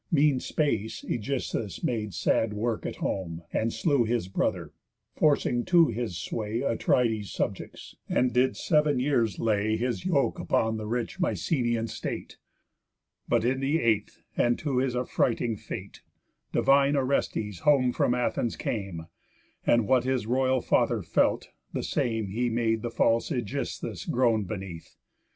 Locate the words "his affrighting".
14.79-15.55